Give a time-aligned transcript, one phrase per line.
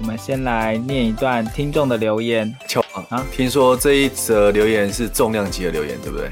[0.00, 2.52] 我们先来念一段听众的留言。
[2.68, 6.28] 乔啊，听说这一则留言是重量级的留言，对不对？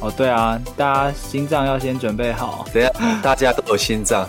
[0.00, 2.66] 哦，对啊，大家心脏要先准备好。
[2.74, 2.90] 等下，
[3.22, 4.28] 大家都有心脏，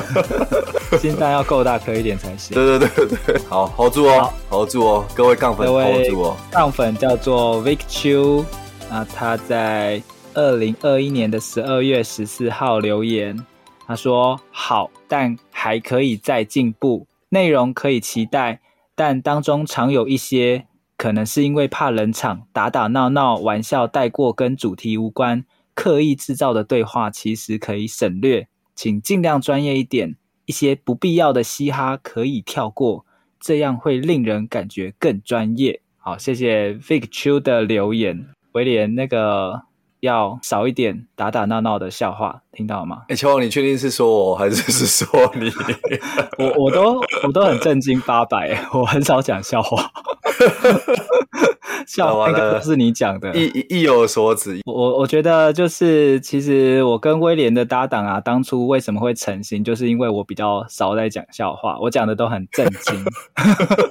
[1.00, 2.54] 心脏要够大颗一点才行。
[2.54, 6.36] 对对对对，好，hold 住哦，hold 住哦，各位杠粉，hold 住哦。
[6.50, 8.44] 杠粉叫做 Vic Chu，
[8.90, 10.02] 那他在
[10.34, 13.38] 二零二一年的十二月十四号留言，
[13.86, 18.60] 他说：“好，但还可以再进步。”内容可以期待，
[18.94, 30.16] 但当中常有一些可能是因为怕冷场，打打闹闹、玩笑带过，跟主题无关，刻意制造的对话，其实可以省略，请尽量专业一点。
[30.46, 33.04] 一些不必要的嘻哈可以跳过，
[33.40, 35.80] 这样会令人感觉更专业。
[35.98, 39.62] 好，谢谢 Vic Chu 的留言，威廉那个。
[40.06, 43.02] 要少一点打打闹闹的笑话，听到吗？
[43.08, 45.50] 哎、欸，乔王，你确定是说我还是是说你？
[46.38, 49.90] 我我都我都很正经八百，我很少讲笑话。
[51.86, 54.60] 笑话那个是你讲的，意意有所指。
[54.64, 63.04] 我我觉得就是，其实我跟威廉的搭档啊，当初为什么会成型，就是因为我比较少在讲笑话，我讲的都很震惊。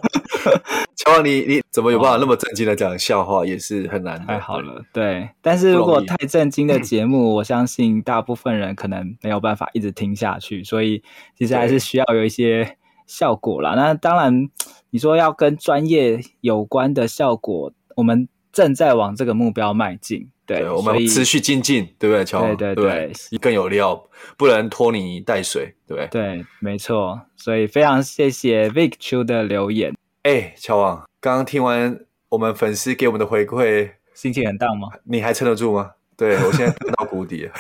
[0.96, 4.24] 乔王，你你怎么有办法那么正经的讲笑话，也是很难。
[4.26, 5.28] 太好了，对。
[5.42, 11.04] 但是如果太震惊的节目，我相信大部分人可能没有办法一直听下去，所以
[11.38, 13.74] 其实还是需要有一些效果啦。
[13.76, 14.50] 那当然，
[14.92, 20.30] 你说要跟专业有关的效果，我们正在往这个目标迈进。
[20.46, 22.56] 对，对，我们持续精进，对不对，乔王？
[22.56, 26.08] 对对对，对，更有料，不能拖泥带水，对不对？
[26.08, 27.20] 对，没错。
[27.36, 29.96] 所以非常谢谢 Vic Chu 的留言。
[30.22, 32.00] 哎，乔王，刚刚听完
[32.30, 34.90] 我们粉丝给我们的回馈，心情很荡吗？
[35.06, 35.92] 你还撑得住吗？
[36.18, 37.52] 对，我现在跌到谷底了。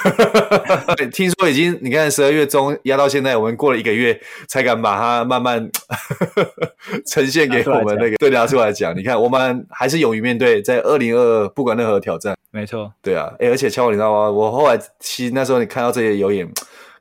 [1.11, 4.17] 听说已经，你看十二月中压到现在，我们过了一个月
[4.47, 5.69] 才敢把它慢慢
[7.05, 8.95] 呈现给我们那个对拿出来讲。
[8.97, 12.35] 你看，我们还是勇于面对，在二零二二不管任何挑战。
[12.51, 14.31] 没错，对啊，哎，而且乔，你知道吗？
[14.31, 16.49] 我后来其实那时候你看到这些留言，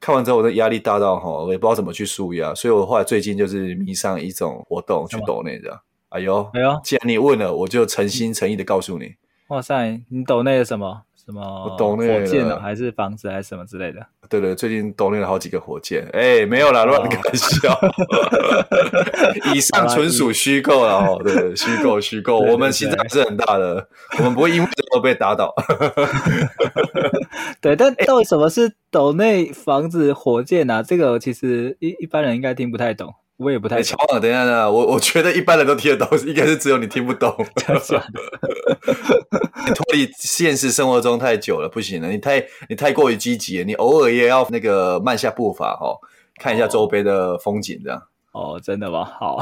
[0.01, 5.79] 看完之后我的压力大到哈，我也不知道怎么去舒压，所以我后来最近就是迷上一种活动去抖内这样。
[6.09, 9.15] 哎呦，哎呦，既然你问了，我就诚心诚意的告诉你。
[9.49, 11.03] 哇塞，你抖内的什么？
[11.27, 11.97] 什么火
[12.27, 12.61] 箭呢？
[12.61, 14.07] 还是房子还是什么之类的？
[14.29, 16.07] 对对，最近抖内了好几个火箭。
[16.13, 17.79] 哎，没有啦，乱开笑。
[19.55, 22.39] 以上纯属虚构了哦，对，虚构 虚构。
[22.39, 25.55] 我们心脏还是很大的，我们不会因为这个被打倒。
[27.61, 30.83] 对，但到底什么是抖内房子火箭啊？
[30.83, 33.15] 这个其实一一般人应该听不太懂。
[33.37, 37.35] 我也不太等一下呢，我我觉得一般人都听得懂， 应该是只有你听不懂。
[37.57, 38.21] 真的假的？
[39.67, 42.09] 你脱离现实生活中太久了，不行了。
[42.11, 45.99] 你太你太过于积极了，你偶尔也要那个慢下步伐哦，
[46.41, 48.03] 看一下周边的风景，这样。
[48.33, 49.05] 哦，真的吗？
[49.05, 49.39] 好，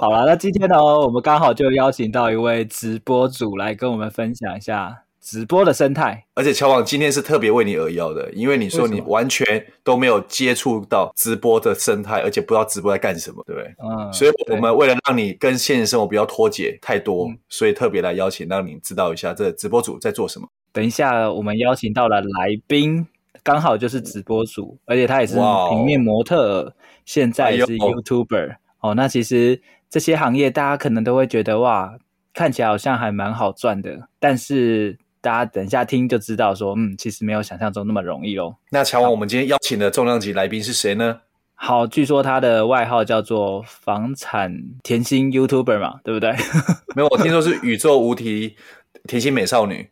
[0.00, 5.02] 好了，那今天呢，我们刚好就邀请到一位直播主来跟我们分享一下。
[5.22, 13.72] 直播的生态，而且乔王今天是特别为你而邀的，因为你说你完全都没有接触到直播的生态，而且不知道直播在干什么，对不对？
[13.78, 20.48] 嗯，所以我们为了让你跟现实生活不要脱节太多，嗯、所以特别来邀请，让你知道一下这直播主在做什么。
[20.72, 23.06] 等一下，我们邀请到了来宾，
[23.44, 25.36] 刚好就是直播主，而且他也是
[25.70, 26.74] 平面模特儿，
[27.04, 28.50] 现在也是 YouTuber。
[28.50, 31.96] 哎、哦，那其实这些行业大家可能都会觉得哇，
[32.34, 34.98] 看起来好像还蛮好赚的，但是。
[35.22, 38.56] 大家等一下听就知道，说嗯，其实没有想象中那么容易哦。
[38.70, 41.20] 那乔王，我们今天邀请的重量级来宾是谁呢？
[41.54, 44.52] 好，据说他的外号叫做房产
[44.82, 46.32] 甜心 YouTuber 嘛，对不对？
[46.96, 48.56] 没有，我听说是宇宙无敌
[49.06, 49.88] 甜心美少女。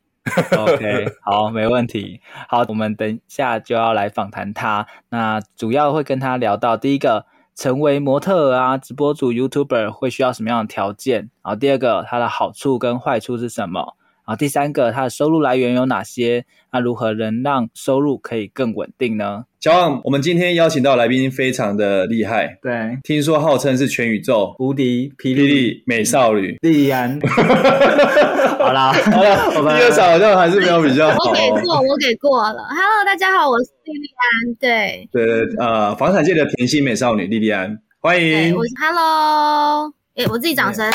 [0.59, 2.21] OK，好，没问题。
[2.49, 4.87] 好，我们等一下就要来访谈他。
[5.11, 11.31] 那主要会跟他聊到第一个，成为模特儿啊，直播主 YouTuber 会需要什么样的条件？
[11.43, 13.97] 然后第二个，它的好处跟坏处是什么？
[14.31, 16.45] 好，第三个，他的收入来源有哪些？
[16.73, 19.47] 那如何能让收入可以更稳定呢？
[19.59, 27.19] 小王，我们今天邀请到来宾非常的厉害，对，听说号称是全宇宙无敌霹雳，美少女莉莉安。
[28.57, 31.17] 好啦，好了，我们第二场好像还是没有比较好。
[31.29, 32.63] 我给过，我给过了。
[32.69, 34.55] Hello，大家好，我是莉莉安。
[34.61, 38.55] 对，对对，呃，房产界的甜心美少女莉莉安，欢迎。
[38.55, 39.93] 我是 Hello。
[40.15, 40.89] 哎，我自己掌声，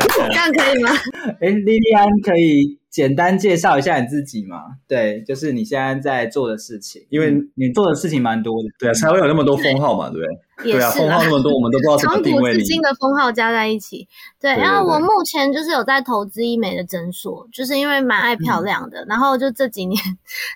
[0.28, 0.90] 这样可以吗？
[1.40, 2.78] 哎，莉莉安可以。
[2.88, 4.56] 简单介绍一下你自己吗？
[4.88, 10.24] 对，就是你现在在做的事情，因为你做的事情蛮多的，对啊，才会有那么多封号嘛，对不
[10.64, 10.72] 对？
[10.72, 12.54] 对啊，封号那么多，我们都不知道怎么定位你。
[12.54, 14.08] 从古至今的封号加在一起，
[14.40, 14.50] 对。
[14.52, 20.00] 然后我目前就是有在投资医美的诊所，就是因为蛮爱漂亮的，然后就这几年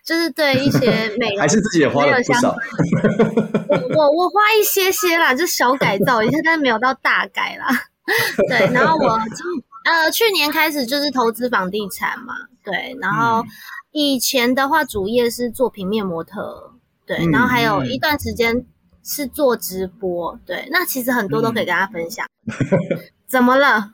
[0.07, 2.57] 就是对一些美 还是自己也花了不少。
[3.69, 7.67] 我我我花一些些啦，就小改造一下，但是没有到大改啦。
[8.49, 9.19] 对，然后我。
[9.83, 13.43] 呃，去年开始就是投资房地产嘛，对，然后
[13.93, 16.71] 以前的话主业是做平面模特，
[17.07, 18.63] 对，嗯、然后还有一段时间
[19.03, 22.27] 是做直播，对，那其实很多都可以跟大家分享。
[22.47, 22.55] 嗯、
[23.27, 23.93] 怎么了？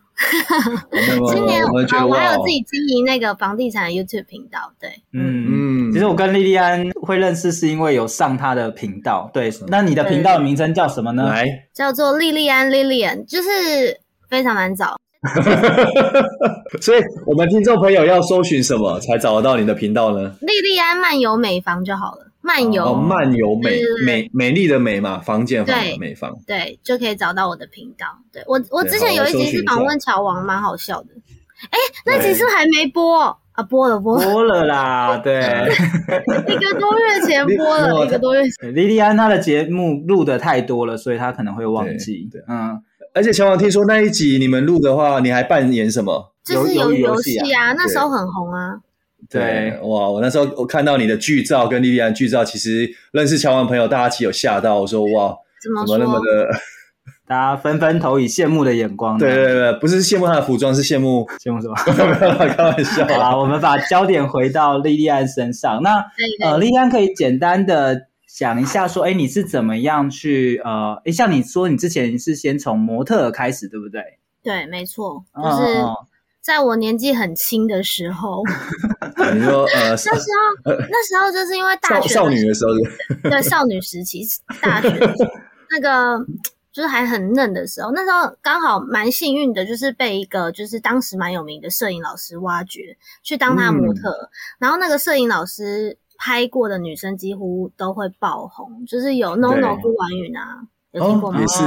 [1.31, 11.29] 今年我，我还有自己经营那个房地产 YouTube 频道，对，嗯嗯，其实我跟莉莉安会认识是因为有上她的频道，对，那你的频道的名称叫什么呢？
[11.29, 14.97] 来，叫做莉莉安 Lilian，就是非常难找。
[16.81, 20.35] 所以，我们听众朋友要搜寻什么才找得到你的频道呢？
[20.41, 22.27] 莉莉安漫游美房就好了。
[22.43, 28.07] 漫游，哦，漫游美美美丽的美嘛，房间房的美房，对，就可以找到我的频道。
[28.33, 31.09] 对我，我之前有一集是访问乔王，蛮好笑的。
[31.71, 33.21] 哎，那集是不是还没播
[33.51, 33.65] 啊？
[33.65, 35.17] 播了，播播了啦。
[35.17, 35.41] 对，
[36.47, 38.73] 一个多月前播了，一个多月前。
[38.73, 42.29] 莉莉安她的节目录的太多了，所以她可能会忘记。
[42.31, 42.81] 对，嗯。
[43.17, 46.35] 而且乔王听说那一集你们录的话，你还扮演什么？
[46.45, 48.77] 就是有游戏啊，那时候很红啊。
[49.31, 56.47] 对，哇，我那时候我看到你的剧照跟莉莉安剧照，其实认识乔王朋友，大家其实有吓到，我说哇，怎么怎么那么的，
[57.27, 59.17] 大家纷纷投以羡慕的眼光。
[59.17, 61.75] 对对对，不是羡慕他的服装，是羡慕羡慕什么？
[62.55, 63.07] 开玩笑。
[63.07, 65.83] 好啦，我们把焦点回到莉莉安身上。
[65.83, 66.05] 那
[66.45, 68.09] 呃，莉莉安可以简单的。
[68.37, 74.03] 讲一下，说，哎，你是怎么样去，呃，哎，像你说，你之前是先从模特开始，对不对？
[74.43, 75.83] 对，没错，就是
[76.43, 78.43] 在我年纪很轻的时候。
[79.33, 82.73] 你说，呃， 那时候，那时候就是因为大学少女的时候，
[83.23, 84.21] 对，少女时期，
[84.61, 84.91] 大学
[85.73, 86.23] 那个
[86.71, 94.29] 就是还很嫩的时候，那时候刚好蛮幸运的，就是被一个就是当时蛮有名的摄影老师挖掘去当他模特，嗯、
[94.59, 95.97] 然后那个摄影老师。
[96.19, 101.41] 拍过的女生几乎都会爆红，就是有 NONO 辜婉允啊，有听过吗？
[101.41, 101.63] 也是，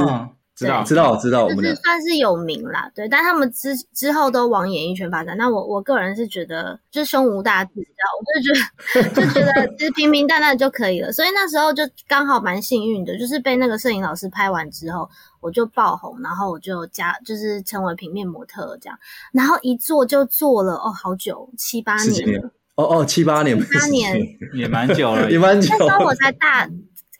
[0.56, 5.34] 知道知道知道，就是算是有名啦，对，但他们之之后都往演艺圈发展。
[5.38, 11.10] 那我我个人是觉得，就胸无大志，知道，我就觉得就觉得其实平平淡淡就可以了。
[11.10, 15.08] 所以那时候就刚好蛮幸运的，就是被那个摄影老师拍完之后，
[15.40, 18.98] 我就爆红，然后我就加就是成为平面模特这样，
[19.32, 22.50] 然后一做就做了哦，好久七八年了。
[22.76, 25.68] 哦哦，七八年，七八年也蛮久了， 也蛮久。
[25.78, 26.68] 那时候我才大。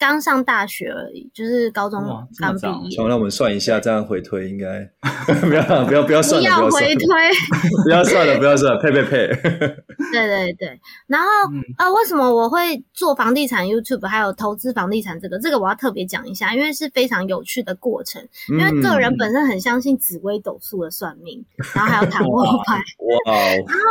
[0.00, 2.02] 刚上大学而已，就是高中
[2.38, 2.97] 刚毕业。
[2.97, 4.91] 从那我们算一下，这样回推应该
[5.47, 7.06] 不要不要不要算了，不要回推，
[7.85, 9.29] 不要算了，不要算了， 呸呸呸。
[10.11, 11.29] 对对对，然后
[11.76, 15.38] 呃，为什么我会做房地产 YouTube，还有投资房地产这个？
[15.38, 18.26] 这个我要特别讲一下，因为是非常有趣的过程。
[18.49, 21.44] 因为个人本身很相信紫微斗数的算命，
[21.75, 22.82] 然后还有塔罗牌。
[23.26, 23.35] 哇！
[23.69, 23.85] 然后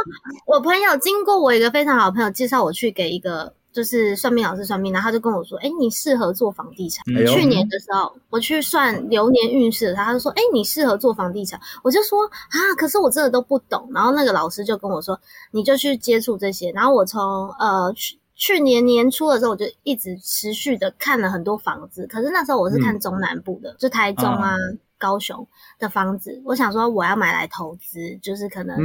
[0.48, 3.54] 我朋友经过我一个非常好的朋友介绍我去给一个。
[3.72, 7.04] 就是算命老师算命，然后他就跟我说：“哎，你适合做房地产。
[7.16, 15.20] 哎”去年的时候，我去算流年运势的他，他就说：“哎，你适合做房地产。”我就说：“啊，可是我真的都不懂。”然后那个老师就跟我说
[15.52, 17.22] ：“你就去接触这些。”然后我从
[17.60, 22.08] 呃去去年年初的时候，我就一直持续的看了很多房子。
[22.08, 24.56] 可是那时候我是看中南部的，嗯、就台中啊。
[24.56, 25.48] 嗯高雄
[25.80, 28.78] 的房子，我想说我要买来投资，就是可能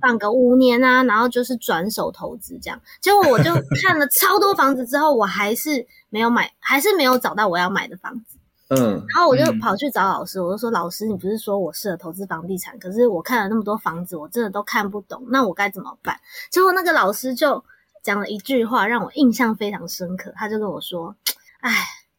[0.00, 2.80] 放个五年啊，嗯、然后就是转手投资这样。
[3.02, 8.38] 结果我就看了超多房子之后，我还是没有买，还是没有找到我要买的房子。
[8.68, 12.78] 嗯，然后我就跑去找老师，我就说：“老师，你不是说我适合投资房地产？
[12.78, 16.18] 可是我看了那么多房子，我真的都看不懂，那我该怎么办？”
[16.50, 17.62] 结果那个老师就
[18.02, 20.32] 讲了一句话，让我印象非常深刻。
[20.34, 21.14] 他就跟我说
[21.60, 21.72] ：“哎。”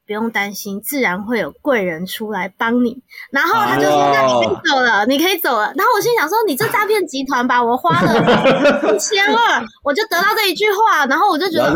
[0.08, 3.04] 不用担心，自然会有贵人出来帮你。
[3.30, 8.16] 然后他就说：“那你可以走了，你可以走了。”然后我心想说：“你这诈骗集团吧，我花了
[8.96, 11.76] 一千二，我就得到这一句话。”然后我就觉得，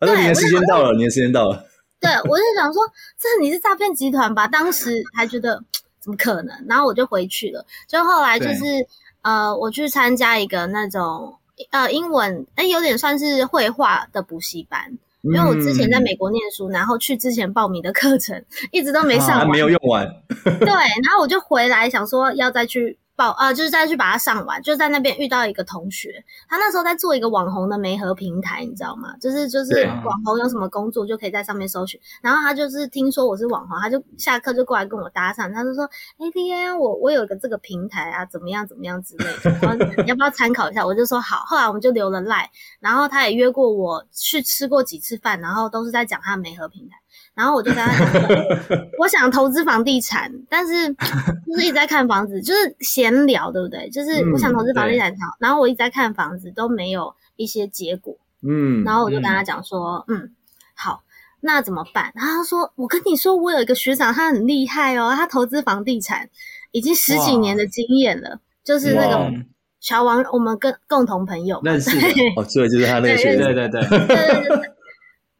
[0.00, 1.64] 对，你的时间到了，你的时间到了。
[1.98, 2.82] 对，我就想说，
[3.18, 4.46] 这你是诈骗集团吧？
[4.46, 5.62] 当时还觉得
[5.98, 6.54] 怎么可能？
[6.68, 7.64] 然后我就回去了。
[7.88, 8.86] 就后来就是
[9.22, 11.38] 呃，我去参加一个那种
[11.70, 14.98] 呃英文，哎，有点算是绘画的补习班。
[15.22, 20.06] 因为我之前在美国念书，嗯、然后去之前报名的课程 一直都没上完，啊、没有用完。
[20.44, 29.16] 对，然后我就回来想说要再去报呃，就是再去把它上完，就在那边遇到一个同学，他那时候在做一个网红的媒合平台，你知道吗？
[29.20, 35.84] 就是就是网红有什么工作就可以在上面搜寻，然后他就是听说我是网红，他就下课就过来跟我搭讪，他就说
[36.18, 42.50] ：“哎，Lia，我我有个这个平台啊，怎么样怎么样之类的，然后你要不要参考一下？”我就说好，后来我们就留了赖，
[42.80, 47.01] 然后他也约过我去吃过几次饭，然后都是在讲他的媒合平台。
[47.34, 53.88] 然后我就跟他讲，我想投资房地产，但是就是一直在看房子，就是闲聊，对不对？
[53.88, 58.14] 就是我想投资房地产，嗯、然后我一直在看房子，都没有一些结果。
[58.46, 60.30] 嗯，然后我就跟他讲说，嗯，嗯，
[60.74, 61.02] 好，
[61.40, 62.12] 那怎么办？
[62.14, 66.28] 然后他说，我跟你说，我有一个学长，他很厉害哦，他投资房地产
[66.70, 69.32] 已经十几年的经验了，就是那个
[69.80, 74.72] 乔王，我们跟共同朋友认识的哦，对，就是他那个学长，对对对，对对对。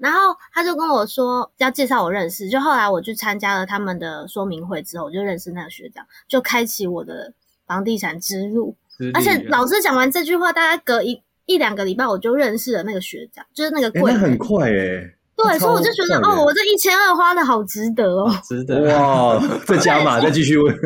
[0.02, 7.32] 然后他就跟我说要介绍我认识，就后来我去参加了他们的说明会之后，我就认识那个学长，就开启我的
[7.68, 8.74] 房地产之路。
[9.14, 14.20] 而且老师讲完这句话，大概隔一一两个礼拜，我就认识了那个学长，就是那个贵人。
[14.20, 19.40] 很快诶、欸、对，所以我就觉得哦，我这一千二花的好值得哦，值得哇！
[19.64, 20.76] 再加码， 再继续问。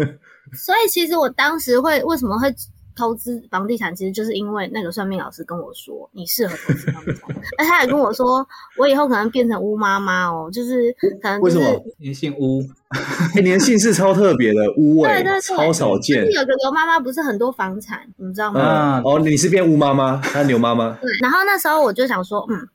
[0.52, 2.54] 所以其实我当时会为什么会？
[2.96, 7.22] 投资房地产其实就是因为那个算命老师跟我说，你适合投资房地产，
[7.58, 8.44] 而他也跟我说，
[8.78, 11.84] 我以后可能变成乌妈妈哦，就是可能、就是、为什么？
[11.98, 16.24] 你姓乌，哎，你的姓氏超特别的 乌哎，对超少见。
[16.24, 18.98] 就是、有个刘妈妈不是很多房产，你知道吗？
[18.98, 20.96] 嗯、哦，你是变乌妈妈，他牛妈妈。
[21.02, 22.66] 对，然后那时候我就想说，嗯，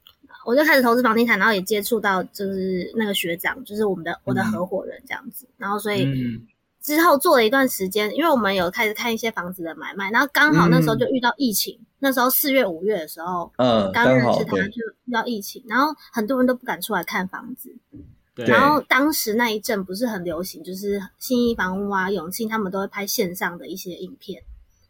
[0.46, 6.08] 我就开始投资房地产，然后也接触到就是那个学长，就是我们的我的合伙人这样子，嗯、然后所以。
[6.82, 17.70] 嗯之后做了一段时间，因为我们有开始看一些房子的买卖，然后刚好那时候就遇到疫情，嗯、那时候四月五月的时候，嗯，刚认识他就遇到疫情，然后很多人都不敢出来看房子，
[18.34, 18.48] 对。
[18.48, 24.42] 然后当时那一阵不是很流行，就是信义房屋啊、永庆他们都会拍线上的一些影片，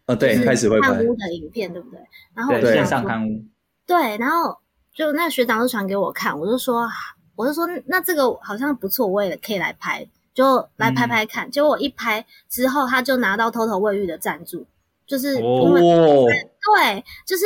[0.05, 1.99] 啊，对，开始会拍看屋的影片，对不对？
[2.33, 3.43] 然后我就想说，线上看屋，
[3.85, 4.57] 对，然后
[4.95, 6.87] 就那个学长就传给我看，我就说，
[7.35, 10.07] 我就说那这个好像不错，我也可以来拍。
[10.33, 14.65] 就来拍拍看，嗯、结果我一拍之后，他就拿到 Total 卫浴的赞助，
[15.05, 17.45] 就是因为、哦、对，就是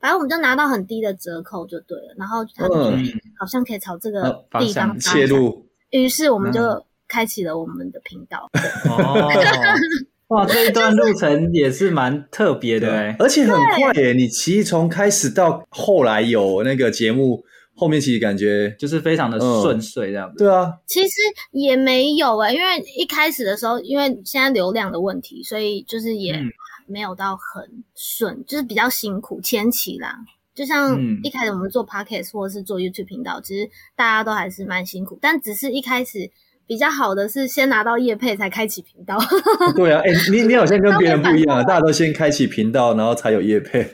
[0.00, 8.48] 反正我们就拿到很低的折扣就对了，然后他就觉得好像可以朝这个地方、嗯、切入，于是我们就开启了我们的频道。
[10.28, 14.12] 哇，这一段路程也是蛮特别的哎，而且很快耶！
[14.12, 17.44] 你其实从开始到后来有那个节目。
[17.80, 21.14] 后面其实感觉就是非常的顺遂这样子，嗯，对啊，其实
[21.52, 26.38] 也没有诶，因为一开始的时候，因为现在流量的问题，所以就是也
[26.86, 30.14] 没有到很顺，嗯、就是比较辛苦前期啦。
[30.54, 36.30] 就像一开始我们做 Podcast 或者是做 YouTube 频道，其实大家都还是蛮辛苦，但只是一开始
[36.66, 39.16] 比较好的是先拿到业配才开启频道。
[39.74, 43.88] 对啊，哎，你你好像跟别人不一样，大家都先开启频道，然后才有业配。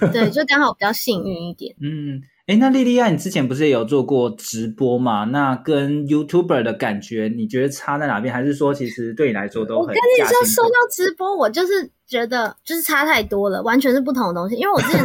[0.12, 1.76] 对，就刚好比较幸运一点。
[1.80, 2.20] 嗯。
[2.50, 5.22] 哎，那莉莉亚，你之前不是也有做过直播嘛？
[5.26, 8.34] 那跟 YouTuber 的感觉，你觉得差在哪边？
[8.34, 9.82] 还是说，其实对你来说都很？
[9.82, 14.56] 我跟你说，说到直播，我就是觉得就是差太多了，完全是不同的东西。
[14.56, 15.04] 因为我之前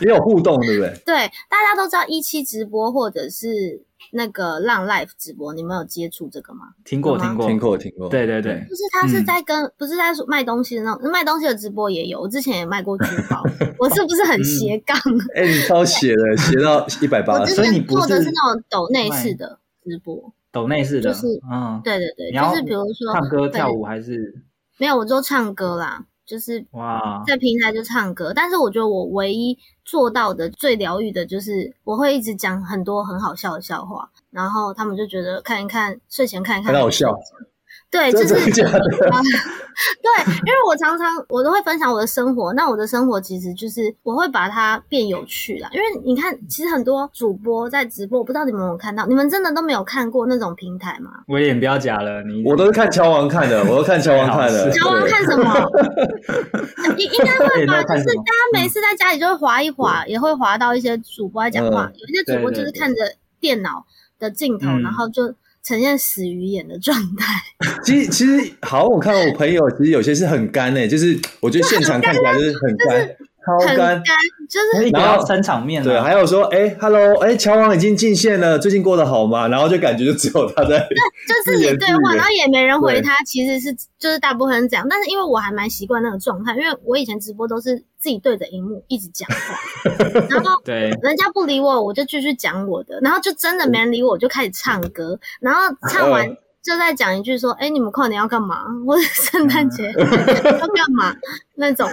[0.00, 0.90] 也有互动，对不对？
[1.04, 1.14] 对，
[1.50, 3.82] 大家都知道一期直播或者是。
[4.12, 6.74] 那个浪 life 直播，你们有接触这个吗？
[6.84, 8.08] 听过，听过，听过，听过。
[8.08, 12.20] 对对对，就是他是在跟，不是在卖东西的那种，卖东西的直播也有。
[12.20, 13.42] 我之前也卖过珠宝，
[13.78, 14.96] 我是不是很斜杠？
[15.34, 17.44] 哎，你超斜的，斜到一百八。
[17.46, 24.42] 所以你做的是那种抖内式的直播，抖内式的，就是嗯，对对对，就是比如说唱歌跳舞还是
[24.78, 26.04] 没有，我就唱歌啦。
[26.26, 37.14] 就是哇，在平台就唱歌，但是我觉得我唯一做到的最疗愈的就是我会一直讲很多很好笑的笑话，然后他们就觉得看一看睡前看一看很好笑。
[37.94, 40.10] 对，就是 对，
[40.44, 45.68] 因为我常常我都会分享我的生活，那我的生活其实就是我会把它变有趣啦。
[45.72, 51.10] 因为你看，其实很多主播在直播，我不知道你们有没有看到，你们真的都没有看过那种平台吗？
[51.28, 54.70] 我也不要假了，你我都是看乔王看的，我都看乔王看的。
[54.74, 55.70] 乔王看什么？
[56.98, 62.96] 应应该会吧，就是大家每次在家里就会滑一滑，嗯、也会滑到一些主播在讲话，嗯、有一些主播就是看着
[63.38, 63.86] 电脑
[64.18, 65.34] 的镜头，然后就。
[65.64, 67.34] 呈现死鱼眼的状态。
[67.82, 73.16] 其实其实好，我看到我朋友其实有些是很干诶、欸，就是我觉得现场看起来就是很干。
[73.46, 74.02] 超干，
[74.48, 79.46] 就是然后三场面对，还有说，哎、欸、，Hello，哎、欸，乔王已经进线了，最近过得好吗？
[79.48, 80.96] 然后就感觉就只有他在，对，
[81.28, 83.14] 就自己对话，然后也没人回他。
[83.26, 89.58] 其实是就是大部分人这样，但是因为我还蛮习惯那个状态，因为我以前直播都是自己对着荧幕一直讲话，
[90.28, 96.26] 然后对，人家不理我，我就继续讲我的，然后就真的没人理我，我就开始唱歌，然后唱完。
[96.28, 98.64] 呃就在讲一句说，哎，你们跨年要干嘛？
[98.88, 101.14] 或者圣诞节 要干嘛
[101.56, 101.86] 那种。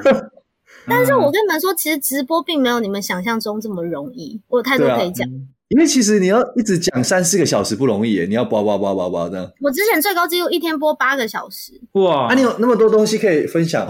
[0.88, 4.40] 但是我跟你们说，其实直播并没有你们想象中这么容易。
[4.48, 5.28] 我有太多可以讲。
[5.72, 9.50] 因为其实你要一直讲三四个小时不容易耶，你要播播播播播这样。
[9.62, 11.72] 我之前最高纪录一天播八个小时。
[11.94, 12.28] 哇！
[12.28, 13.88] 啊，你有那么多东西可以分享？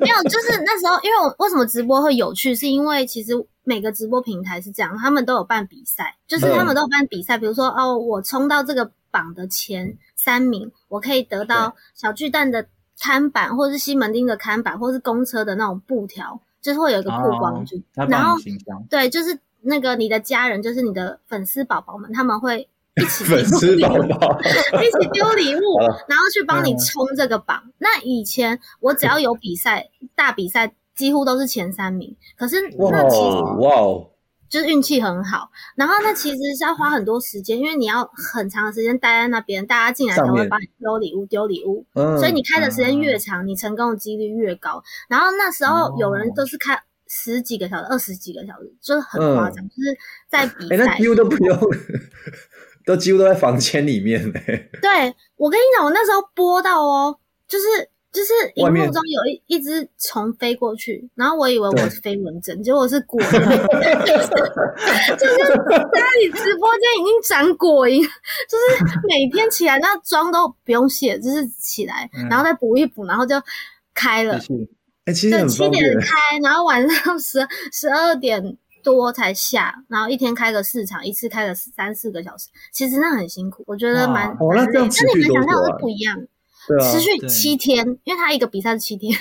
[0.00, 3.32] 没有，就是那时候，因为我为什么直播会有趣，是因为其实
[3.62, 12.66] 每个直播平台是这样，他们都有办比赛，就是他们都有办比赛，比如说哦，我冲到这个榜的前三名，我可以得到小巨蛋的
[12.98, 18.36] 看板，或者是西门町的看板，或是公车的那种布条，就是会有一个曝光就，哦、然后
[18.90, 19.38] 对，就是。
[19.66, 24.38] 那个你的家人就是你的粉丝宝宝们，他们会一起 粉丝宝宝
[24.80, 25.60] 一起丢礼物，
[26.08, 27.62] 然后去帮你冲这个榜。
[27.78, 32.16] 那以前我只要有比赛，大比赛几乎都是前三名。
[32.38, 34.10] 可是那其实哇哦，
[34.48, 35.50] 就是运气很好。
[35.74, 41.84] 然后那其实是要花很多时间，因为你要很长的时间待在那边，大家进来才会帮你丢礼物，丢礼物。
[41.92, 44.82] 所以你开的时间越长，你成功的几率越高。
[45.08, 46.80] 然后那时候有人都是开。
[47.08, 49.98] 十几个小时，二十几个小时，就是很夸张，嗯、就是
[50.28, 50.76] 在比赛。
[50.76, 51.58] 那几乎都不用，
[52.84, 54.40] 都几乎都在房间里面呢。
[54.82, 57.64] 对，我跟你讲，我那时候播到哦，就是
[58.12, 63.30] 就是荧幕中有一一只虫飞过去，然后我以为我是飞蚊症，结果是果蝇，
[64.06, 65.36] 就是
[65.94, 73.36] 家里直播间已经长果蝇，就是每天起来那妆都不用卸，就是起来然后再补一补，然后就
[73.94, 74.40] 开了。
[75.06, 85.40] 欸、其实七点开，然后晚上 十十二点多才下，然后一天开个四场，一次开个三四个小时，其实那很辛苦，我觉得蛮、哦、那这样持续多久啊？
[85.40, 86.16] 跟你们想象的不一样，
[86.68, 89.16] 对啊、持续七天，因为他一个比赛是七天，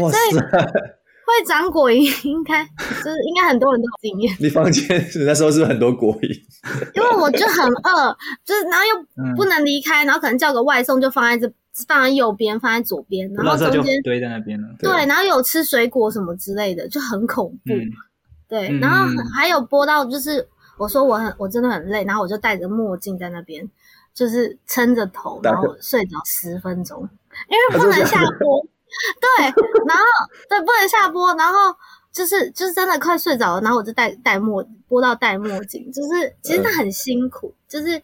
[0.00, 0.42] 哇塞，所以
[1.26, 4.36] 会长果蝇，应该就是应该很多人都有经验。
[4.38, 4.86] 你房间
[5.26, 6.28] 那时候是不是很多果蝇？
[6.94, 11.52] 因为我就很饿，就是然后又不能离开，嗯、然后可能叫个外送就放在这。
[11.86, 14.68] 放在右边，放在左边，然后中间堆在那边了。
[14.78, 17.72] 对，然后有吃水果什么之类的，就很恐怖。
[17.72, 17.90] 嗯、
[18.48, 23.68] 对，然后还有播到，就是我说我很我真的很累，然后我就戴着墨镜在那边，
[24.14, 27.06] 就是撑着头，然后睡着十分钟，
[27.50, 28.66] 因为不能下播。
[29.20, 30.04] 对，然后
[30.48, 31.58] 对不能下播，然后
[32.12, 38.02] 就是就是真的快睡着了，然后我就戴戴墨播到戴墨镜，就是其实很辛苦，嗯、就是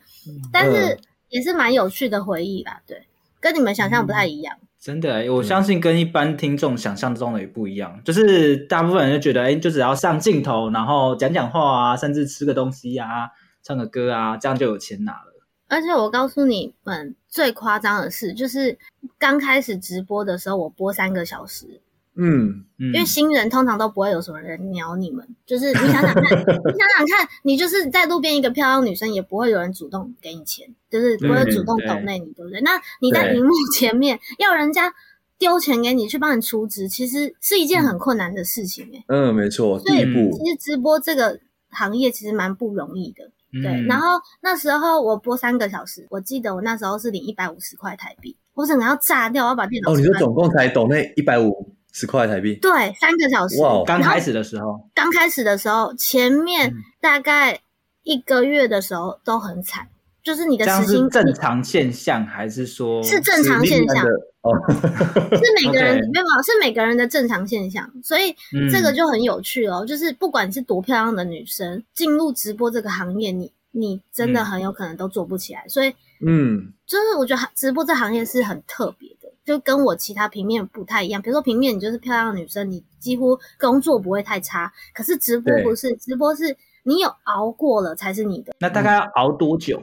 [0.53, 0.99] 但是
[1.31, 3.07] 也是蛮有趣的回忆吧，对。
[3.43, 7.93] 跟你们想象不太一样，嗯、真的、欸，我相信跟一般听众想象中的也不一样。
[7.97, 13.29] 嗯、就是大部分人就觉得，哎、欸，就只要上镜头，然后讲讲话啊，甚至吃个东西啊，
[13.65, 15.33] 唱个歌啊，这样就有钱拿了。
[15.69, 18.79] 而且我告诉你们，最夸张的是，就是
[19.19, 21.81] 刚开始直播的时候，我播三个小时。
[22.15, 32.61] 嗯，因为新人通常都不会有什么人鸟你们， 就是你想想看， 你想想看，你就是在路边一个漂亮女生，也不会有人主动给你钱，就是不会主动抖内你，对不对？
[32.61, 34.93] 那你在荧幕前面要人家
[35.39, 39.05] 丢钱给你去帮你出资，其实是一件很困难的事情诶。
[39.09, 40.37] 嗯，没错，第一步。
[40.37, 43.25] 其实直播这个行业其实蛮不容易的，
[43.63, 43.87] 对。
[43.87, 49.93] 然后那时候我播三个小时，我记得我那时候是领一百五十块台币，我整个要炸掉，我要把电脑。
[49.93, 51.75] 哦，你说总共才抖内一百五？
[51.93, 53.61] 十块台币，对，三个小时。
[53.61, 57.61] 哇，刚开始的时候，刚开始的时候，前面大概
[58.03, 59.87] 一个月的时候都很惨，
[60.23, 63.03] 就是你的时薪正常现象还是说？
[63.03, 64.07] 是正常现象
[64.43, 68.35] 哦，是每个人 没有，是每个人的正常现象，所以
[68.73, 69.85] 这个就很有趣哦。
[69.87, 75.65] 就是不管是多漂亮的女生，进入直播这个行业，你你真的很有可能都做不起来。
[75.69, 75.95] 所以，
[76.27, 79.22] 嗯，就是我觉得直播这行业是很特别的。
[79.45, 84.73] 就跟我其他平面不太一样，比如说平面你就是漂亮的女生，你几乎工作不会太差。
[84.95, 88.53] 可是直播不是，直播是你有熬过了才是你的。
[88.61, 89.83] 那大概要熬多久？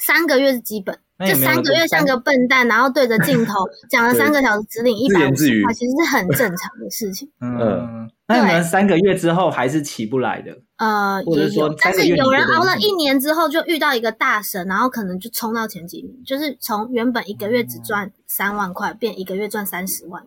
[0.00, 3.54] 三个月是基本，这三个月像个笨蛋，然后对着镜头
[3.88, 7.30] 讲了三个小时，只领一百五十块，其实是很正常的事情。
[7.40, 10.58] 嗯，那你们三个月之后还是起不来的？
[10.78, 20.24] 呃，也有，但是有人熬了一年之后就遇到一个大神，然后可能就冲到前几名，就是从原本一个月只赚三万块，变一个月赚三十万。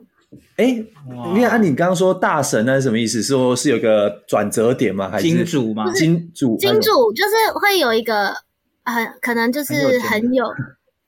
[0.57, 3.21] 哎，因为按你刚刚说大神那是什么意思？
[3.21, 5.09] 是说是有个转折点吗？
[5.09, 5.89] 还是金主吗？
[5.93, 8.35] 金主，金主就是会有一个
[8.83, 10.45] 很可能就是很有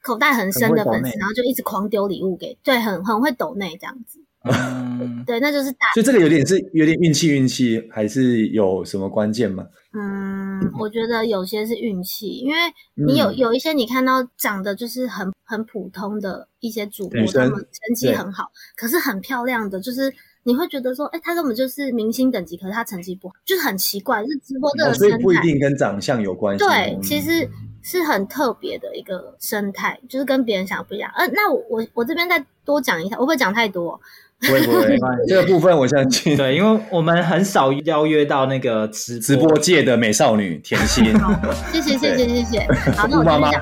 [0.02, 4.20] 口袋很深的粉丝，然后就一直狂丢礼物给，对，很很会抖内这样子。
[4.44, 5.88] 嗯， 对，那就是大。
[5.94, 9.66] 所以这个有点是有点运气，运气还是有什么关键吗？
[9.94, 12.58] 嗯，我觉得有些是运气，因为
[12.96, 20.12] 你有有一些你看到长得就是很很普通的一些主播，他们成绩很好，可是很漂亮的，就是
[20.44, 24.94] 你会觉得说，哎，他根本就是明星等级，可是他成绩不好，就是很奇怪，是直播这个。
[24.96, 26.66] 所以不一定跟长相有关系。
[26.66, 27.48] 对，其实
[27.84, 31.12] 是很特别的一个生态，就是跟别人想的不一样。
[31.16, 34.02] 呃，那我我我这边再多讲一下，我不会讲太多？
[34.46, 36.36] 不会不会，这个部分我相信。
[36.36, 41.18] 对，因为我们很少邀约到那个直直播界的美少女甜心。
[41.18, 41.34] 好，
[41.72, 42.60] 谢谢谢谢谢谢。
[42.96, 43.62] 好，那我继续讲。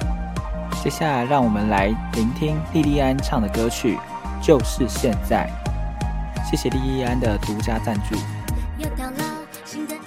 [0.84, 3.98] 接下来让我们来聆听莉莉安唱的歌曲
[4.46, 5.48] 《就是现在》。
[6.50, 8.16] 谢谢莉莉安的独家赞助。
[8.80, 10.01] 那我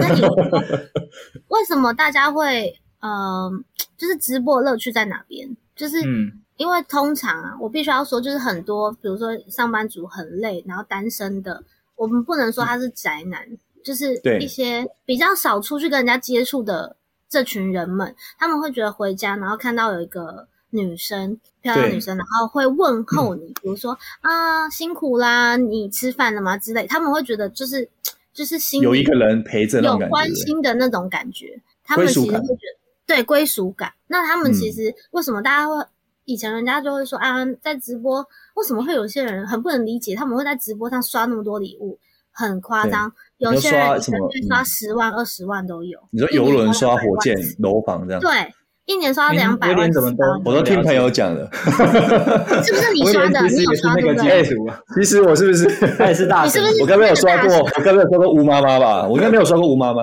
[0.00, 0.28] 跟你说，
[1.48, 3.50] 为什么大家会呃，
[3.96, 5.48] 就是直播乐趣在哪边？
[5.76, 5.96] 就是
[6.56, 11.62] 因为通常啊，我必须要说，就是很多，比如说上班族很累，然后单身的，
[11.94, 16.96] 我们不能说他是宅男，嗯、就是一些比较少出去跟人家接触的
[17.28, 27.88] 这群人们，他们会觉得回家，然后看到有一个女生，漂亮女生，然后会问候你， 比如说啊辛苦啦，你吃饭了吗之类，他们会觉得就是。
[28.38, 33.92] 就是心有一个人陪着，有关心的那种感觉，他们其实会觉得对归属感。
[34.06, 35.74] 那他们其实为什么大家会
[36.24, 38.24] 以前人家就会说啊，在直播
[38.54, 41.98] 为什么会有些人很不能理解，他们会在直播上刷那么多礼物，
[42.30, 43.12] 很夸张。
[43.38, 45.98] 有些人一个月刷十万、二十万都有。
[46.12, 48.20] 你说游轮刷火箭、楼房这样？
[48.20, 48.30] 对。
[48.88, 51.46] 一年刷两百万，怎么都我都听朋友讲的，
[52.64, 53.46] 是不是你刷的？
[53.46, 54.42] 你有刷对不对？
[54.94, 55.66] 其实我是不是
[55.98, 56.62] 他也是大神？
[56.80, 59.06] 我刚没有刷过，我刚没有刷过吴妈妈吧？
[59.06, 60.02] 我应该没有刷过吴妈妈。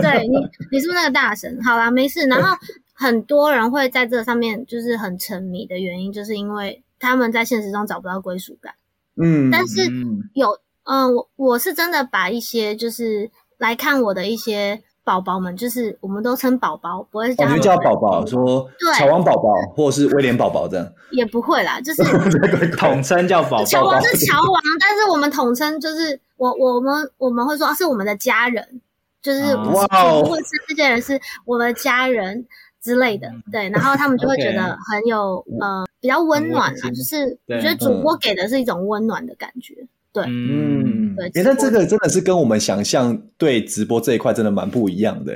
[0.00, 0.36] 对你，
[0.70, 1.60] 你是不是那个大神？
[1.64, 2.28] 好啦，没事。
[2.28, 2.56] 然后
[2.92, 8.72] 很多人会在这上面就是很沉迷的原因，就是因为他们在现实中找不到归属感。
[9.20, 9.90] 嗯，但是
[10.34, 13.28] 有，嗯，我我是真的把一些就是
[13.58, 14.80] 来看我的一些。
[15.04, 22.02] 宝宝们就是我们都称宝宝，不会叫他们叫宝宝，说乔王宝宝或者是威廉宝宝这样，也不会啦，就是
[22.76, 23.64] 统称叫宝宝。
[23.64, 28.80] 乔王是乔王，但是我们统称就是我我们我们会说是我们的家人，
[29.20, 29.86] 就是哇，
[30.22, 32.46] 或者是这些人是我们的家人
[32.80, 39.86] 之类的，对，然后他们就会觉得 很有呃比较温暖啦，就是我觉得主播给的是一种温暖的感觉。
[40.14, 45.32] 对，嗯，对，那这个真的是跟我们想象对直播这一块真的蛮不一样的，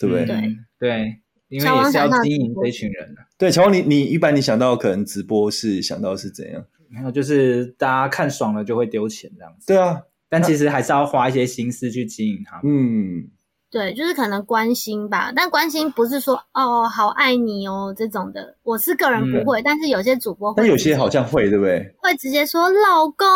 [0.00, 0.24] 对不对？
[0.24, 3.20] 对对，因为也是要经营这群人的。
[3.36, 6.64] 对，乔王，你你一般你想到可能直播是想到是怎样？
[6.88, 9.66] 没有，就是大家看爽了就会丢钱这样子。
[9.66, 12.60] 对啊，但其实还是要花一些心思去经营它。
[12.64, 13.28] 嗯。
[13.74, 18.54] 对，就是可能关心吧，但关心不是说哦，好爱你哦这种的。
[18.62, 21.92] 我是个人不会，嗯、但是有些主播会，但有些好像会，对不对？
[21.98, 23.26] 会直接说老公、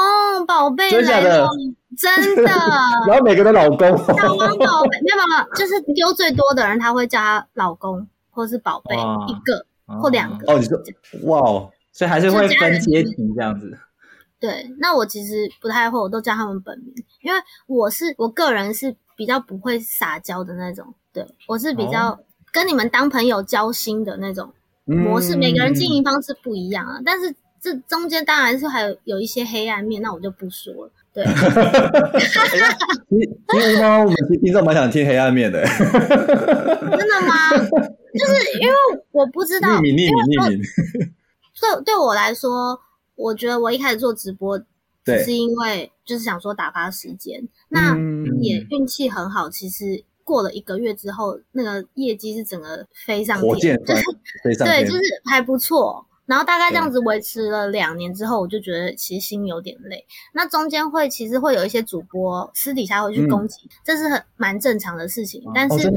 [0.46, 1.48] 宝贝来了，
[1.98, 2.44] 真的。
[3.08, 9.66] 然后每个的老公，小王宝贝，没有没有，就是丢最多的人，他会叫他老公或是宝贝一个
[10.00, 10.52] 或两个。
[10.52, 10.78] 哦，你说
[11.24, 13.76] 哇哦，所以还是会分阶级这样子。
[14.38, 18.94] 对，那我其实不太会，我都叫他们本名，因为我是我个人是。
[19.18, 22.16] 比较不会撒娇的那种，对，我是比较
[22.52, 24.54] 跟你们当朋友交心的那种
[24.84, 25.36] 模式。
[25.36, 30.92] 每个人经营方式不一样啊，但是这中间当然是还有有一些黑暗面，那我就不说了。
[31.12, 31.24] 对，
[33.50, 33.98] 其实呢？
[33.98, 35.66] 我们听众蛮想听黑暗面的。
[35.66, 37.50] 真的吗？
[37.58, 38.74] 就是因为
[39.10, 40.62] 我不知道，匿名、匿名、匿名。
[41.60, 42.78] 对，对我来说，
[43.16, 44.60] 我觉得我一开始做直播，
[45.16, 47.46] 只是因为就是想说打发时间。
[47.68, 47.96] 那
[48.40, 54.02] 也运气很好，其实过了一个月之后，那个业绩是整个飞上天，就是
[54.42, 56.04] 对，就是还不错。
[56.26, 60.04] 然后大概这样子维持了两年之后，我就觉得其实心有点累。
[60.34, 65.42] 那中间会其实会有一些主播私底下会去攻击，这是很蛮正常的事情。
[65.54, 65.90] 但是，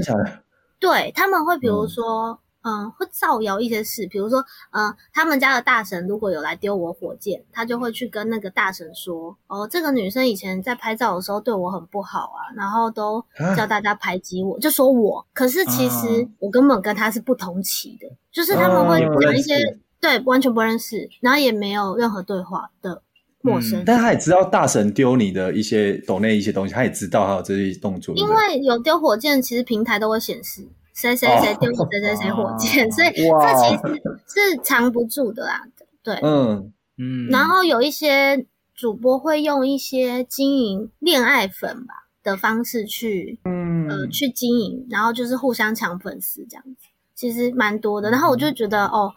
[0.79, 13.23] 对他们会比如说，嗯，会造谣一些事，比如说，嗯，他们家的大神如果有来丢我火箭，他就会去跟那个大神说，哦，这个女生以前在拍照的时候对我很不好啊，然后都
[13.55, 15.25] 叫大家排挤我，就说我。
[15.33, 19.79] 可是其实我根本跟他是不同期的，就是他们会讲一些。
[20.01, 23.03] 对，完全不认识，然后也没有任何对话的
[23.41, 23.81] 陌生。
[23.81, 28.15] 嗯，但他也知道大神丢你的一些抖内一些东西，他也知道他有这些动作。
[28.15, 35.61] 因为有丢火箭，其实平台都会显示谁谁谁丢谁谁谁火箭， 哦、所以这其实是藏不住的啦。
[36.03, 37.27] 对，嗯嗯。
[37.29, 48.09] 然后有一些主播会用一些经营恋爱粉吧的方式去，嗯呃去经营，然后就是互相抢粉丝这样子，其实蛮多的。
[48.11, 49.13] 然后我就觉得、嗯、哦。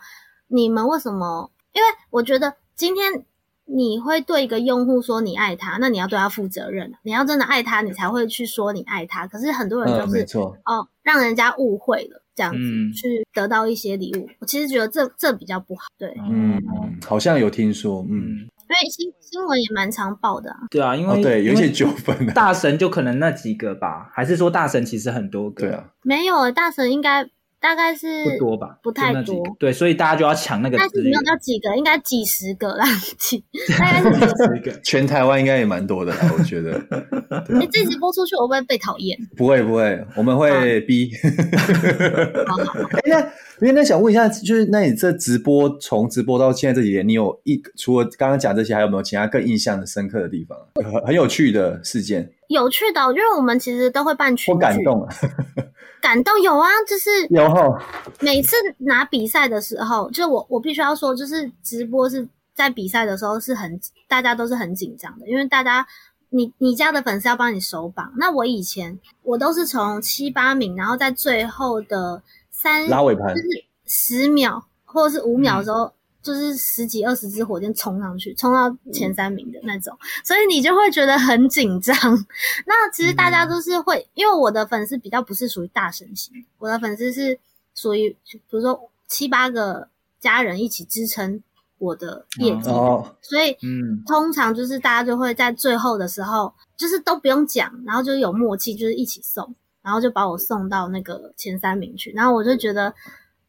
[0.47, 1.51] 你们为什么？
[1.73, 3.25] 因为我觉得今天
[3.67, 6.93] 你会对一个用户说你爱他，那你要对他负责任。
[7.03, 9.27] 你要真的爱他，你才会去说你爱他。
[9.27, 14.29] 可是很多人就是、嗯、哦，让人家误会了，这样子、嗯、去得到一些礼物。
[14.39, 15.83] 我其实觉得这这比较不好。
[15.99, 16.61] 对，嗯，
[17.07, 20.59] 好像有听说，嗯，因为新新闻也蛮常报的啊。
[20.71, 25.67] 对啊，因为、哦、对有一些纠纷，大神就可能那几个吧，还是说大神其实很多个？
[25.67, 27.31] 对啊，没有，大神应该。
[27.65, 29.43] 大概是不多吧，不太多。
[29.59, 30.77] 对，所以大家就要抢那个。
[30.77, 32.85] 但是没有到几个，应该几十个啦，
[33.17, 33.43] 几
[33.79, 34.81] 大概是几十个。
[34.83, 36.73] 全台湾应该也蛮多的啦，我觉得。
[37.49, 39.19] 哎、欸，这集播出去，我会不会被讨厌？
[39.35, 41.11] 不会不会，我们会逼。
[42.47, 42.81] 好好。
[42.83, 43.21] 哎，那
[43.61, 50.59] 因为那想问一下，就是那你这直播从直播到现在这几年，你有一除了刚刚讲这些，还有没有其他更印象的深刻的地方？
[50.85, 52.31] 很很有趣的事件。
[52.49, 54.55] 有趣的，因为我们其实都会办群。
[54.55, 55.07] 我感动。
[56.01, 57.83] 感动有啊，就是有哈。
[58.21, 65.87] 每次拿比赛的时候，就我我必须要说，就是直播是在比赛的时候是很大家都是很紧张的，因为大家
[66.29, 68.13] 你你家的粉丝要帮你守榜。
[68.19, 73.49] 那我以前我都是从七八名，然后在最后的三拉尾盘，就是
[73.87, 75.85] 十秒或者是五秒的时候。
[75.85, 75.93] 嗯
[76.25, 81.95] 就是十几二十支火箭冲上去，冲到前三名的那种，所以你就会觉得很紧张。
[82.67, 87.39] 那其实大家都是会，因为我的粉丝比较不是属于大神型，我的粉丝是
[87.75, 89.87] 属于比如说七八个
[90.19, 91.43] 家人一起支撑
[91.77, 102.95] 我的业绩，哦，所以嗯，通常就是大家就会在最后的时候，就是都不用讲，然后就有默契，就是一起送，然后就把我送到那个前三名去，然后我就觉得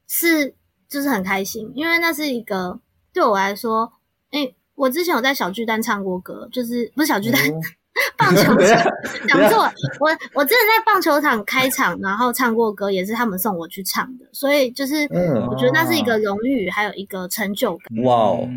[0.08, 0.54] 是。
[0.88, 2.80] 就是很开心，因为那是一个
[3.14, 3.92] 对我来说，
[4.32, 7.60] 哎、欸，我之前有在小巨蛋唱过歌，就是不是小巨蛋，哦、
[8.18, 8.92] 棒球场
[9.28, 9.64] 讲错，
[10.00, 15.04] 我我之前在棒球场开场，然后唱过歌，也是他们送我去唱的，所以就是
[15.50, 18.04] 我觉得那是一个荣誉，还有一个成就感。
[18.04, 18.48] 哇哦，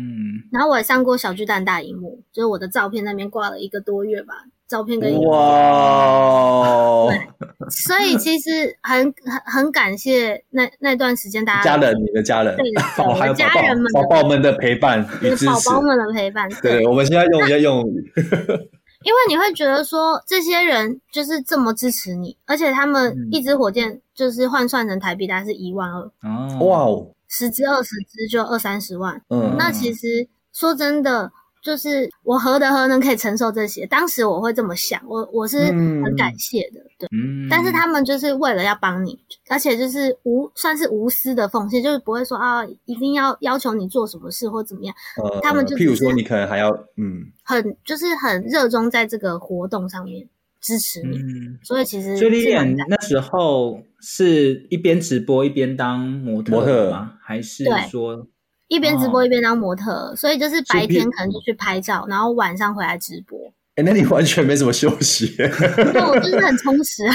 [0.51, 4.45] 然后我也上过小巨蛋大荧幕，就是我的照片那边挂了一个多月吧。
[4.69, 7.27] 照片跟哇，对，
[7.71, 12.69] 所以其实很很很感谢那那段时间大家家人，你的家人，对，
[13.03, 16.47] 我的家人们宝宝们的陪伴与支持，宝宝们的陪伴。
[16.61, 18.13] 对，我们现在用一下用语，
[19.01, 31.31] 因为你会觉得说这些人就是这么支持你，而且他们一支火箭就是换算成台币大概是一万二，哦，哇哦，十支二十支就二三十万，嗯，那其实说真的。
[31.61, 33.85] 就是我何德何能可以承受这些？
[33.85, 37.09] 当时我会这么想，我我是很感谢的，嗯、对。
[37.11, 39.19] 嗯、但是他们就是为了要帮你，
[39.49, 44.95] 而且就是无算是无私的奉献，就是不会说啊，一定要要求你做什么事或怎么样。
[45.21, 50.27] 呃、他们就譬如说，你可能还要嗯，很就是很热衷在这个活动上面
[50.61, 51.17] 支持你。
[51.17, 56.61] 嗯、所以其实，所以 Lilian 那时候是一边直播一边当模特吗？
[56.61, 58.27] 模特还是说？
[58.69, 63.37] 一边直播一边当模特，哦、所以就是白天可能就去拍照，然后晚上回来直播。
[63.75, 65.35] 哎、欸，那你完全没什么休息。
[65.93, 67.13] 那我就是很充实啊。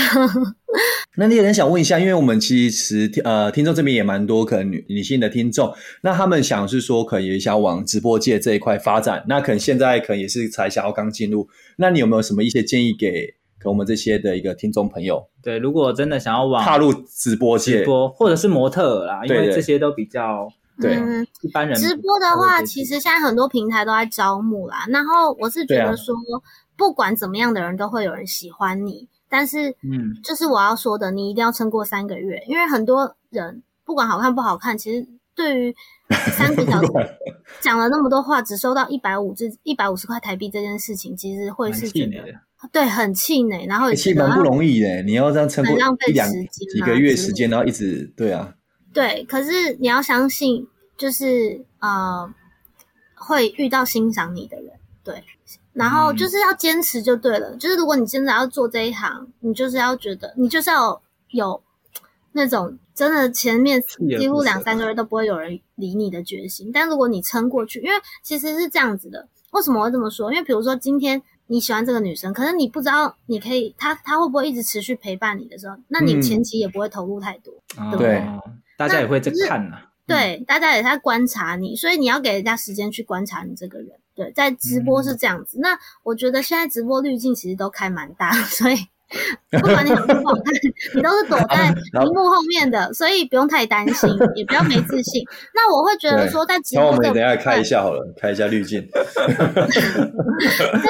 [1.17, 15.29] 那你也很想问一下，因为我们其实呃听众这边也蛮多，可能女女性的听众，那他们想是说，可能也想往直播界这一块发展，那可能现在可能也是才想要刚进入，那你有没有什么一些建议给给我们这些的一个听众朋友？
[15.43, 20.49] 对，如果真的想要往踏入直播界，直播或者是模特啦，因为这些都比较。
[20.81, 24.85] 对，嗯，一般人直播的话，其实现在很多平台都在招募啦。
[24.89, 26.15] 然后我是觉得说，
[26.77, 35.07] 不管怎么样的人都会有人喜欢你，但是，嗯，就是我要说的，你一定要撑过三个月，因为很多人不管好看不好看，其实
[35.37, 35.75] 对于
[36.11, 36.89] 三个小时
[37.63, 42.25] 讲了那么多话，只收到一百五至一百五十块台币这件事情，其实会是觉得
[42.73, 45.73] 对很气馁，然后也气蛮不容易的，你要这样撑过
[46.09, 48.55] 一两几个月时间，然后一直对啊。
[48.95, 52.33] 对，可是你要相信，就是呃，
[53.17, 54.71] 会遇到欣赏你的人，
[55.03, 55.23] 对，
[55.73, 57.51] 然后就是要坚持就对了。
[57.51, 61.61] 嗯、就是如果你真的要做这一行，你就是要觉得，你就是要有，
[62.31, 63.83] 那种真的前面
[64.19, 66.71] 几乎两三个月都不会有人理你的决心。
[66.73, 69.29] 但如果你撑过去，因为其实是这样子的。
[69.51, 70.33] 为什么我会这么说？
[70.33, 78.19] 因为比如说今天你喜欢这个女生，可是你不知道你可以，她她会不会一直持续陪伴你的时候，那你前期也不会投入太多，嗯、对不对？
[78.19, 78.41] 哦
[78.77, 83.89] 大家也会在看呐、啊，对，嗯、大家也在观察你，所以你要给人家时间去观察你这个人。
[84.17, 85.59] 对，在直播是这样子。
[85.59, 88.77] 嗯、那我觉得现在直播滤镜其实都开蛮大，所以
[89.51, 90.45] 不管你好不好看，
[90.95, 95.25] 你都是躲 在屏幕后面的，所以不用太担心，也不要没自信。
[95.53, 98.87] 那我会觉得说，在直播，我们等一下开一下好了，开一下滤镜。
[98.95, 99.03] 在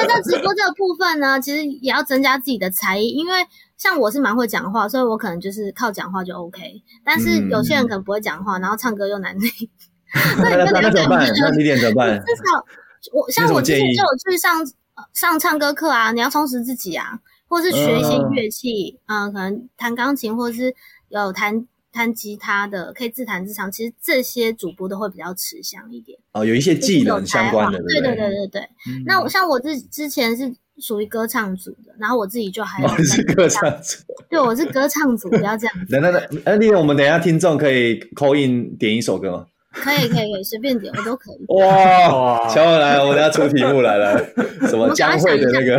[0.06, 3.32] 在直播这个部分呢，其实也要增加自己的才艺，因为。
[3.76, 6.82] 像我是蛮会讲话，所以我可能就是靠讲话就 OK。
[7.04, 9.50] 但是有些人可能不会讲话，嗯、然后唱歌又难听，
[10.38, 11.28] 那你那怎么办？
[11.40, 12.18] 那你点怎么办？
[12.20, 12.64] 至少
[13.12, 14.64] 我像我之前就有去上
[15.12, 20.74] 上唱歌课啊，你要充实自己啊，或是学一些乐器，可能弹钢琴，或者是
[21.08, 23.70] 有弹弹吉他的，可以自弹自唱。
[23.70, 28.62] 其实这些主播都会比较吃香一点哦，有一些技能相关的，对对对对对。
[28.88, 30.54] 嗯、那我像我之之前是。
[30.80, 35.74] 属于歌唱组的，然后我自己就还有、哦、是歌唱组，对，我是歌唱组，不要这样。
[35.88, 39.46] 等等等，哎，丽丽，我们等一下听众可以 call in 点一首歌吗？
[39.72, 41.44] 可以可以可以，随便点我都可以。
[41.48, 44.18] 哇，乔文来，我们等下出题目来了，
[44.68, 45.78] 什么江蕙的那个？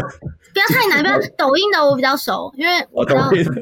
[0.53, 3.62] 不要太难，不要 抖音的我比较熟，因为我 抖音的，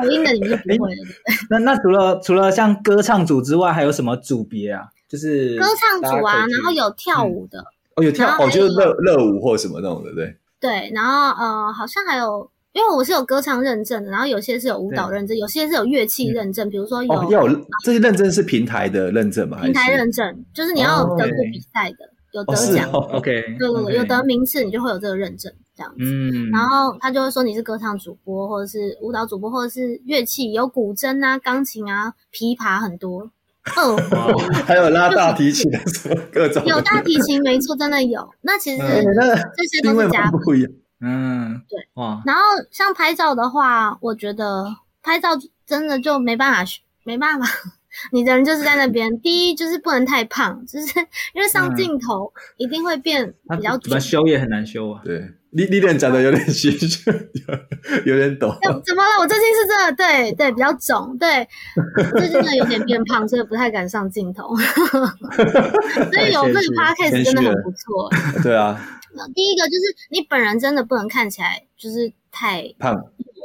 [0.00, 1.04] 抖音的你们就不会了。
[1.50, 4.84] 那那除了除了像歌唱组之外，还有什么组别啊？
[5.08, 7.64] 就是歌唱组啊，然后有跳舞的。
[7.96, 10.36] 哦，有跳哦，就是热热舞或什么那种的，对。
[10.58, 19.60] 对，然后呃，好像还有，因为我是有歌唱认证的，然后有些是有舞蹈认证，有些是有乐器认证，比如说有要有这些认证是平台的认证吗？
[19.62, 25.98] 平台认证就是你要得过比赛的，有得奖，OK，对对对，有得名次你就会有这个认证这样子。
[26.00, 33.30] 嗯，然后他就会说你是歌唱主播，或者是舞蹈主播，或者是乐器有古筝啊、钢琴啊、琵琶很多。
[33.74, 33.96] 哦，
[34.64, 38.28] 还有拉大提琴的什么各种，有大提琴没错，真的有。
[38.42, 40.40] 那其实这些都是加分。
[41.00, 41.78] 嗯，对。
[41.94, 44.64] 哇，然后像拍照的话，我觉得
[45.02, 45.30] 拍照
[45.66, 46.72] 真的就没办法，
[47.04, 47.46] 没办法。
[48.12, 51.00] 你的人就是在那边， 第一就是不能太胖，就是
[51.34, 55.00] 因为上镜头一定会变比较怎么修也很难修啊。
[55.04, 56.70] 对，你你脸长得有点虚，
[58.04, 58.54] 有点抖。
[58.84, 59.20] 怎么了？
[59.20, 61.48] 我最近是真的对对比较肿，对，
[62.12, 64.54] 最近真的有点变胖，所以不太敢上镜头。
[66.12, 68.10] 所以有这个 podcast 真的很不错。
[68.44, 68.78] 对啊。
[69.34, 72.94] 第一个就是你本人真的不能看起来就是太胖，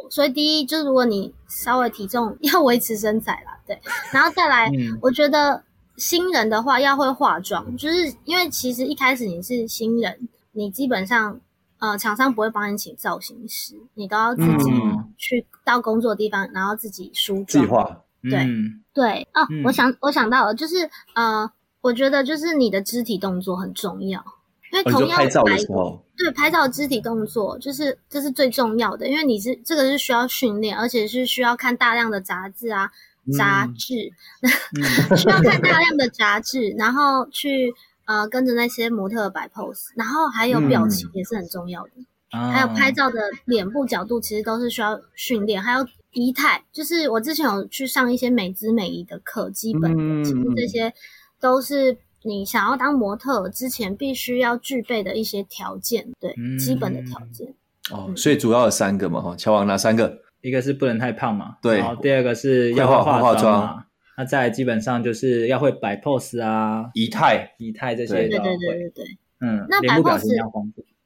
[0.09, 3.57] 所以第一就是如果你稍微体重要维持身材啦。
[3.65, 3.79] 对，
[4.11, 5.63] 然后再来，嗯、我觉得
[5.95, 11.39] 新人的话要会化妆，就是因为其实一开始你是新人，你基本上
[11.81, 14.71] 呃厂商不会帮你请造型师，你都要自己
[15.17, 17.65] 去到工作的地方，然后自己梳妆。
[17.65, 18.03] 计划。
[18.23, 24.23] 对、嗯、对哦，嗯、我想我想到了，就是呃，我觉得就是你的肢体动作很重要，
[24.71, 32.91] 因为同样拍照的时候，对拍照肢体动作就是这是最重要的，因为你是这个是需要训练，而且是需要看大量的杂志啊。
[33.37, 34.49] 杂志、嗯、
[35.15, 37.71] 需要看大量的杂志，然后去
[38.11, 41.91] 呃跟着那些模特摆 pose，然后还有表情也是很重要的，
[42.33, 50.93] 嗯、还有拍照的脸部角度其实都是需要训练，还有仪态，就是我之前有去上一些美姿美仪的课，基本的、嗯、其实这些
[51.39, 57.53] 都是你想要当模特之前必须要具备的一些条件，对，嗯、基本的条件。
[57.91, 60.19] 哦，所以主要有三个嘛，哈，乔王哪三个？
[60.41, 61.77] 一个是不能太胖嘛，对。
[61.77, 63.85] 然后第二个是要化化妆嘛，
[64.17, 68.49] 那再来基本上就是要会摆 pose 啊，仪态、仪态这些都要会。
[68.49, 69.05] 对对对对对，
[69.41, 70.27] 嗯，那摆 pose。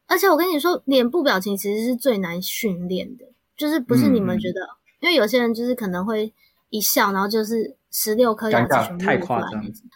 [0.07, 3.25] 而且我跟你说，脸部表情其实是最难训练的，
[3.57, 4.61] 就是不是你们觉得，
[5.01, 6.31] 因为有些人就是可能会
[6.69, 9.47] 一笑，然后就是十六颗牙齿全部露出来，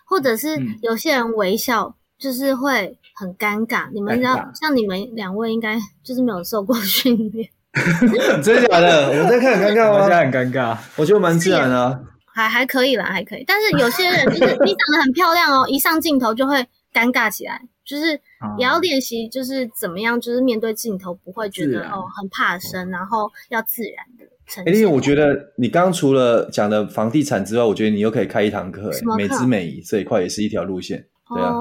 [0.05, 3.89] 或者是有些人微笑就是会很尴尬。
[3.93, 7.47] 你们知道，像你们两位应该就是没有受过 训练。
[8.41, 9.09] 真的假的？
[9.23, 9.97] 我在看很尴尬吗？
[9.97, 12.03] 我现在很尴尬，我觉得蛮自然的。
[12.39, 13.43] 还还可以啦，还可以。
[13.45, 16.55] 但是有些人就是 你长得很漂亮哦，一上镜头就会
[16.93, 18.11] 尴尬起来，就是
[18.57, 31.05] 也要练习，就是怎么样，就是面对镜头不会觉得哦很怕生，然后要自然的呈因为我觉得你刚刚除了讲的房地产之外，我觉得你又可以开一堂课，哎，美姿美仪这一块也是一条路线。
[31.27, 31.53] 对啊，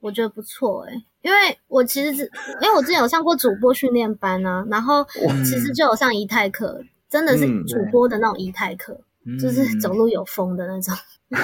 [0.00, 0.94] 我觉得不错，哎。
[1.22, 1.36] 因为
[1.66, 2.22] 我其实是，
[2.62, 5.04] 因为我之前有上过主播训练班啊，然后
[5.44, 6.80] 其实就有上仪态课，
[7.10, 10.94] 真的是主播的那种仪态课，嗯、就是走路有风的那种。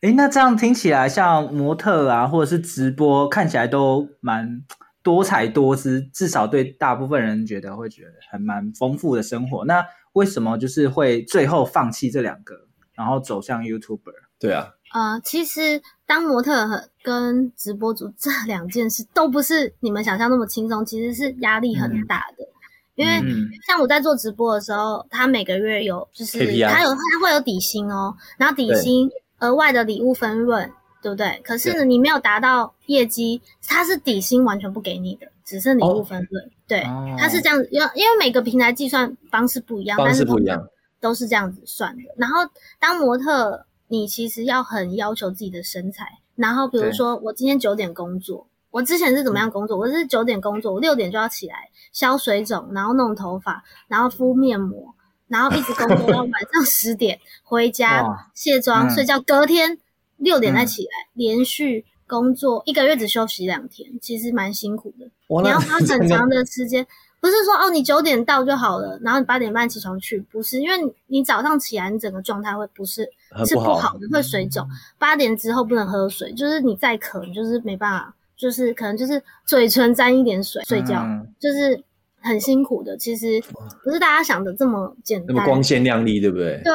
[0.00, 4.62] 哎，那这样听起来像模特啊，或者是直播，看起来都蛮
[5.02, 9.64] 多彩多姿，至少对大部分人觉得会觉得很蛮丰富的生活。
[9.64, 12.54] 那为什么就是会最后放弃这两个，
[12.94, 14.14] 然后走向 YouTuber？
[14.38, 14.70] 对啊。
[14.94, 22.44] 呃，其实当模特跟直播主这两件事都不是你们想象那么轻松，其实是压力很大的。
[22.44, 22.57] 嗯、
[22.98, 23.22] 因为
[23.66, 30.70] 像我在做直播的时候，他每个月有就是他有他会有底薪哦，然后底薪额外的礼物分润，
[31.00, 31.40] 对，不对？
[31.44, 36.44] 可是呢，你没有达到业绩，他是底薪完全不给你的，只剩礼物分润。
[36.44, 36.82] 哦、对，
[37.18, 40.68] 他是这样子，因为因为每个平台计算方式不一样，方式不一样，
[41.00, 42.02] 都是这样子算的。
[42.16, 42.40] 然后
[42.78, 43.64] 当模特。
[43.90, 49.76] 你其实要很要求自己的身材，然后比如说我今天九点工作，我之前是怎么样工作？
[49.76, 51.54] 我是九点工作，我六点就要起来
[51.92, 54.94] 消水肿，然后弄头发，然后敷面膜，
[55.26, 59.78] 然后一直工作到 晚上十点回家卸妆睡觉，隔天
[60.16, 65.06] 六点再起来，连续工作一个月只休息两天，其实蛮辛苦的。
[65.42, 66.86] 你要花 很长的时间。
[67.20, 70.76] 不是说哦，你九点到就好了，然后你八点半起床去，不是，因为
[71.08, 73.04] 你，早上起来，你整个状态会不是
[73.36, 74.64] 不是不好的，会水肿。
[75.00, 81.82] 八点之后不能喝水，就是你再渴，你就是没办法，就是可能就是嘴唇沾一点水睡觉，嗯、就是
[82.20, 82.96] 很辛苦的。
[82.96, 83.42] 其实
[83.84, 86.60] 不是大家想的这么简单，那么光鲜亮丽，对不对？
[86.64, 86.72] 对，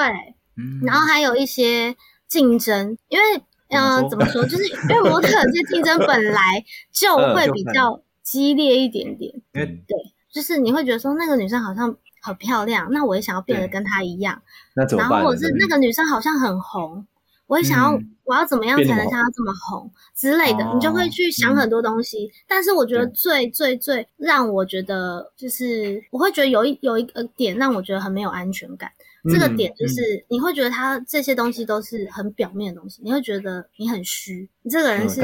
[0.57, 1.95] 嗯、然后还有一些
[2.27, 6.41] 竞争，因为嗯、呃，怎么说，就是因为模特这竞争本来
[6.91, 9.97] 就会比较激烈一点点，嗯、对。
[10.33, 14.41] 就是你会觉得说那个女生好像很漂亮，那我也想要变得跟她一样。
[14.75, 15.11] 那怎么办？
[15.11, 17.05] 然后或者是那个女生好像很红，
[17.47, 20.63] 我也想要，嗯、我要怎么样才能像他这么红之类的？
[20.73, 22.25] 你就会去想很多东西。
[22.25, 28.89] 嗯、但是我觉得最最最让我觉得就是我会觉得有一有一个点让我觉得很没有安全感。
[29.23, 34.49] 嗯、这个点就是你会觉得他这些东西都是很表面的东西，你会觉得你很虚。
[34.61, 35.21] 你这个人是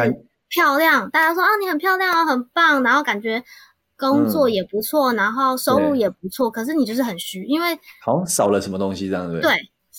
[0.49, 3.43] 漂亮，嗯、大家说啊你很漂亮啊很棒，然后感觉。
[3.97, 9.41] 工作也不错，嗯、然后收入也不错，可是你就是很虚，因为好像少了什么东西，这样对？
[9.41, 9.51] 对，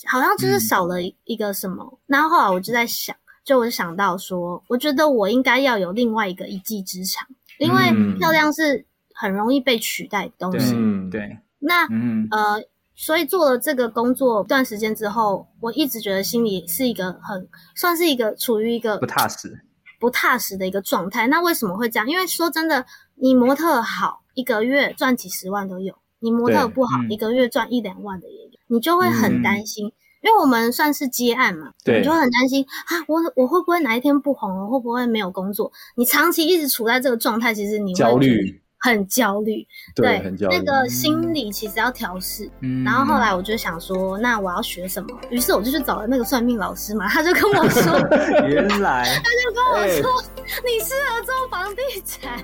[0.07, 1.83] 好像就是少了一个什么。
[1.83, 7.27] 嗯、然后后来我就在想，就我就想到说，我觉得我应该要有另外一个一技之长，
[7.59, 10.73] 因为漂亮是很容易被取代的东西。
[10.75, 11.37] 嗯，对。
[11.59, 12.63] 那、嗯、呃，
[12.95, 19.63] 所以做了这个工作一段时间之后，我一直觉得心里是一个很算是一个处于一个不踏实、
[19.99, 21.27] 不踏实的一个状态。
[21.27, 22.09] 那为什么会这样？
[22.09, 22.85] 因为说真的。
[23.23, 28.50] 你模特好，一个月赚几十万都有；你模特不好，嗯、一个月赚一两万的也有。
[28.71, 29.91] 你就会很担心，嗯、
[30.23, 34.65] 因为我们算是接案嘛，对你就会很担心啊，我我会不会哪一天不红了？
[34.65, 35.69] 会不会没有工作？
[35.95, 40.57] 你长期一直处在这个状态，其实你会焦虑，很焦虑，对，很焦虑。
[40.57, 42.49] 那个心理其实要调试。
[42.61, 45.09] 嗯、然后后来我就想说，那我要学什么？
[45.29, 47.99] 于是我就去找了那个算命老师嘛，他就跟我说，
[48.47, 50.25] 原来，他就跟我说，欸、
[50.65, 52.43] 你适合做房地产。